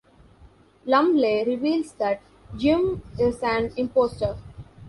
[0.87, 2.21] Lumley reveals that
[2.57, 4.35] Jim is an imposter.